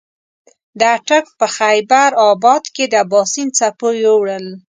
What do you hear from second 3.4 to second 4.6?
څپو یوړل.